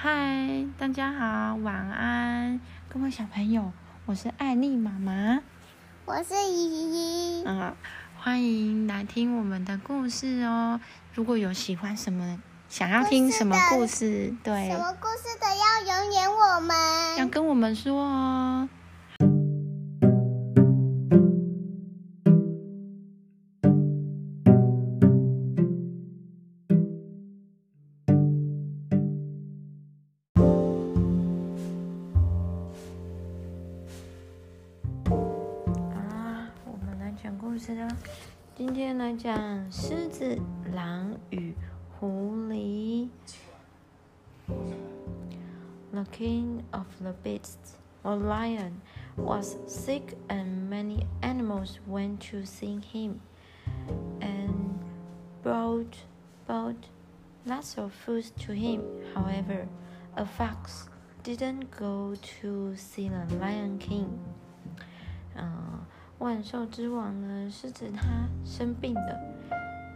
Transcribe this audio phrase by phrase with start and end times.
[0.00, 3.72] 嗨，大家好，晚安，各位小朋友，
[4.06, 5.40] 我是艾丽妈妈。
[6.04, 7.42] 我是依依。
[7.44, 7.74] 嗯，
[8.16, 10.80] 欢迎来听我们的故事哦。
[11.14, 16.76] 如果有喜欢什么，想要听什么故事，对，什么故事的要留言我们，
[17.16, 18.68] 要跟我们说哦。
[37.67, 37.87] 来讲故事啦。
[38.55, 40.39] 今天来讲狮子、
[40.73, 41.53] 狼与
[41.99, 43.09] 狐狸。
[45.91, 48.81] The king of the beasts, or lion,
[49.17, 53.19] was sick, and many animals went to see him,
[54.21, 54.79] and
[55.43, 56.05] brought
[56.47, 56.87] brought
[57.45, 58.81] lots of food to him.
[59.13, 59.67] However,
[60.15, 60.87] a fox
[61.23, 64.19] didn't go to see the lion king.
[66.18, 68.02] 万兽之王呢，狮子它
[68.44, 69.20] 生病了，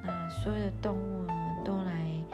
[0.04, 2.24] 那所有的动物呢都来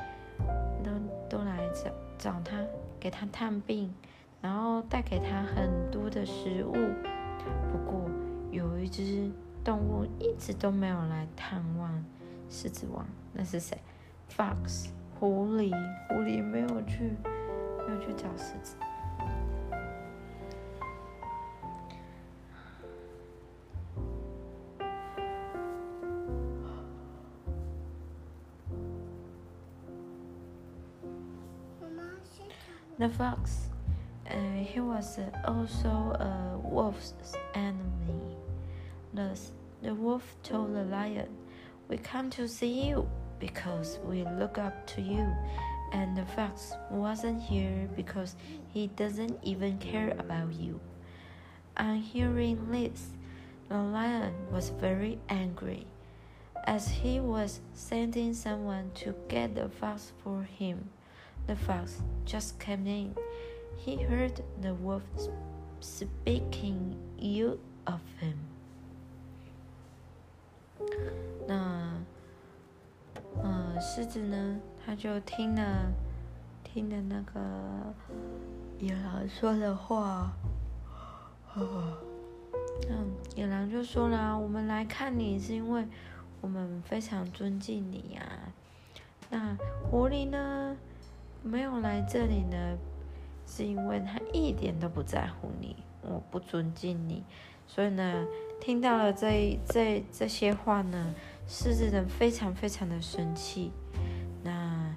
[0.84, 0.90] 都
[1.38, 2.58] 都来找找它，
[3.00, 3.90] 给它探病，
[4.42, 6.74] 然后带给它很多的食物。
[7.72, 8.10] 不过
[8.50, 9.30] 有一只
[9.64, 12.04] 动物一直都没有来探望
[12.50, 13.78] 狮子王，那是谁
[14.30, 15.70] ？Fox，狐狸。
[16.08, 17.16] 狐狸没有去，
[17.86, 18.76] 没有去找狮子。
[32.98, 33.68] The fox,
[34.28, 37.14] uh, he was also a wolf's
[37.54, 38.36] enemy.
[39.14, 41.28] Thus, the wolf told the lion,
[41.86, 45.32] We come to see you because we look up to you.
[45.92, 48.34] And the fox wasn't here because
[48.74, 50.80] he doesn't even care about you.
[51.76, 53.10] On hearing this,
[53.68, 55.86] the lion was very angry.
[56.64, 60.90] As he was sending someone to get the fox for him,
[61.48, 63.16] the fox just came in.
[63.76, 65.02] He heard the wolf
[65.80, 68.36] speaking ill of him.
[71.48, 72.00] 那，
[73.42, 74.60] 呃，狮子呢？
[74.84, 75.92] 他就听了
[76.62, 77.94] 听了那个
[78.78, 80.32] 野狼说的话，
[81.56, 85.86] 嗯，野狼就说了：“我们来看你是因为
[86.40, 88.52] 我们非常尊敬你呀。”
[89.30, 89.56] 那
[89.90, 90.76] 狐狸呢？
[91.42, 92.78] 没有来这里呢，
[93.46, 97.22] 是因为他一点都不在乎你，我不尊敬你，
[97.66, 98.26] 所以呢，
[98.60, 101.14] 听到了这这这些话呢，
[101.46, 103.72] 狮子人非常非常的生气。
[104.42, 104.94] 那，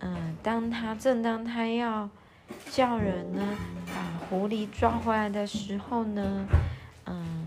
[0.00, 2.08] 嗯，当他正当他要
[2.70, 3.42] 叫人呢
[3.86, 6.46] 把狐狸抓回来的时候呢，
[7.06, 7.46] 嗯，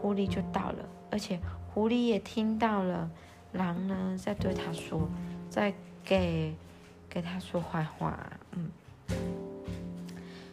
[0.00, 1.38] 狐狸就到了，而且
[1.72, 3.08] 狐狸也听到了
[3.52, 5.08] 狼呢在对他说，
[5.48, 5.72] 在
[6.04, 6.54] 给。
[7.09, 8.17] 给他说坏话，
[8.51, 8.71] 嗯。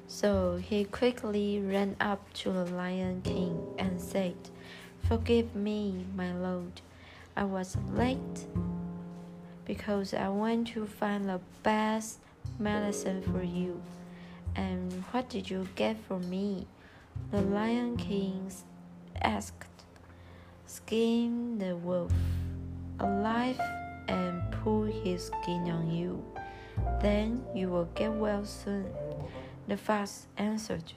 [0.07, 4.37] So he quickly ran up to the Lion King and said,
[5.09, 6.81] Forgive me, my lord.
[7.35, 8.47] I was late
[9.65, 12.19] because I went to find the best
[12.59, 13.81] medicine for you.
[14.55, 16.67] And what did you get for me?
[17.31, 18.53] The Lion King
[19.23, 19.69] asked.
[20.67, 22.13] Skin the wolf
[23.01, 23.59] alive
[24.09, 26.23] and put his skin on you.
[27.01, 28.87] Then you will get well soon.
[29.69, 30.93] The fox answered.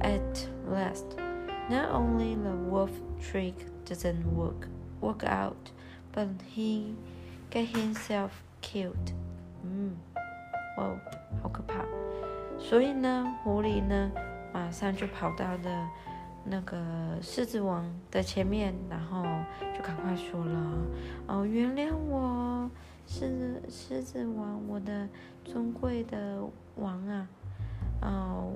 [0.00, 1.06] At last,
[1.68, 2.90] not only the wolf
[3.20, 4.68] trick doesn't work,
[5.00, 5.72] work out,
[6.12, 6.94] but he
[7.50, 8.30] get himself
[8.62, 9.12] killed.
[9.64, 9.96] 嗯，
[10.76, 10.96] 哦，
[11.42, 11.84] 好可怕。
[12.58, 14.10] 所以呢，狐狸呢，
[14.52, 15.90] 马上就跑到了
[16.44, 19.24] 那个狮子王的前面，然后
[19.76, 22.70] 就赶快说了：“哦，原谅我。”
[23.05, 25.07] 狮子，狮子王，我的
[25.43, 26.43] 尊贵的
[26.75, 27.27] 王啊，
[28.01, 28.51] 哦，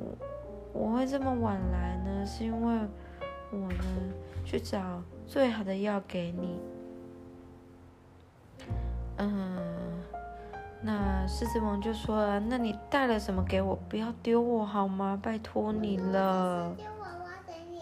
[0.74, 2.80] 我会这么晚来呢，是因为
[3.52, 3.84] 我呢
[4.44, 6.60] 去找最好的药给你。
[9.18, 9.58] 嗯，
[10.82, 13.78] 那狮子王就说了，那你带了什么给我？
[13.88, 15.20] 不要丢我好吗？
[15.22, 16.74] 拜托你了。
[16.76, 17.80] 丢娃娃给你。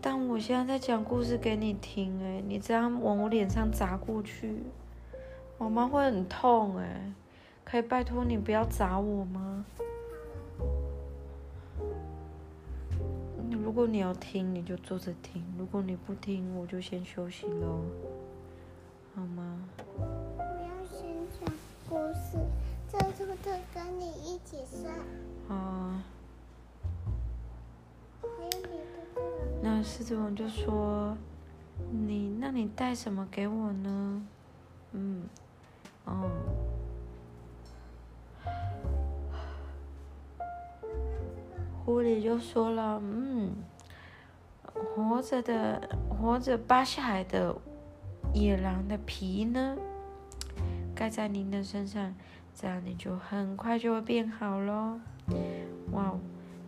[0.00, 4.62] 但我现在在讲故事给你听，哎，你这样往我脸上砸过去。
[5.62, 7.12] 妈妈会很痛哎，
[7.64, 9.64] 可以拜托你不要砸我吗？
[13.50, 17.80] 如果你要听，你就坐着听；如果你不听，我就先休息喽，
[19.14, 19.60] 好吗？
[20.36, 21.54] 我要先讲
[21.88, 22.38] 故事，
[22.90, 24.90] 这兔兔跟你一起睡，
[25.46, 25.92] 好。
[29.62, 31.16] 那狮子王就说
[31.92, 34.26] ：“你，那你带什么给我呢？”
[34.94, 35.22] 嗯，
[41.92, 43.54] 狐狸就说了：“嗯，
[44.96, 47.54] 活着的，活着巴下海的
[48.32, 49.76] 野狼的皮呢，
[50.94, 52.14] 盖在您的身上，
[52.54, 54.98] 这样你就很快就会变好喽。”
[55.92, 56.20] 哇哦，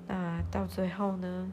[0.06, 1.50] 那到最后呢，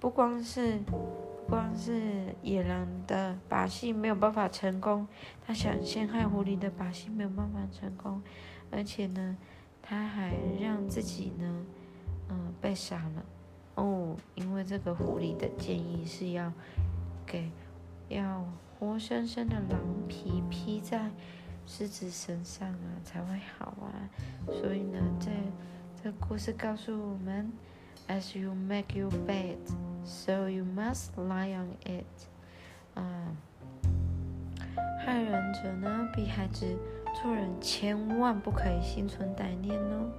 [0.00, 5.06] 不光是不光是野狼的把戏没有办法成功，
[5.46, 8.20] 他想陷害狐狸的把戏没有办法成功，
[8.72, 9.36] 而且呢，
[9.80, 11.64] 他还让自己呢。
[12.32, 13.24] 嗯，被杀了
[13.74, 16.50] 哦，因为这个狐狸的建议是要
[17.26, 17.50] 给
[18.08, 18.42] 要
[18.78, 21.10] 活生生的狼皮披在
[21.66, 24.08] 狮子身上啊，才会好啊。
[24.46, 25.30] 所以呢，这
[26.02, 27.52] 这故事告诉我们
[28.08, 29.58] ，As you make your bed,
[30.04, 32.04] so you must lie on it。
[32.94, 33.36] 啊，
[35.04, 36.66] 害人者呢，比孩子
[37.22, 40.10] 做人千万不可以心存歹念哦。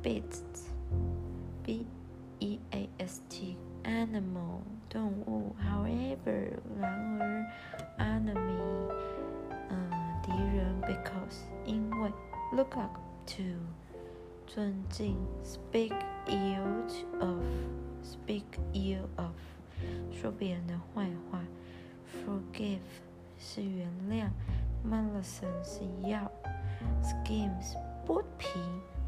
[0.02, 1.84] beast，b
[2.38, 6.50] e a s t animal 动物，however
[6.80, 7.46] 然而
[7.98, 8.90] enemy
[9.68, 9.90] 嗯
[10.22, 12.10] 敌人 because 因为
[12.54, 13.42] look up to
[14.46, 15.14] 尊敬
[15.44, 15.92] speak
[16.26, 16.88] ill
[17.20, 17.44] of
[18.02, 19.34] speak ill of
[20.10, 21.44] 说别人的坏话，
[22.24, 22.78] forgive
[23.38, 24.30] 是原谅，
[24.88, 26.32] medicine 是药，
[27.02, 27.76] schemes
[28.06, 28.58] 剥皮。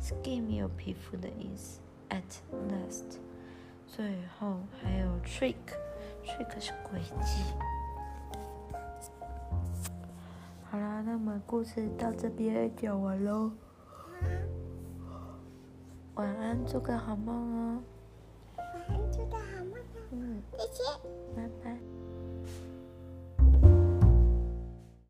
[0.04, 1.80] Scheme 有皮肤的意思
[2.10, 2.22] ，at
[2.52, 3.20] last，
[3.88, 7.54] 最后还有 trick，trick 是诡计。
[10.66, 13.50] 好啦，那么故事到这边讲完喽。
[16.16, 17.84] 晚安，做个好梦哦。
[18.58, 19.80] 晚安，做个好梦。
[20.12, 20.84] 嗯，谢谢。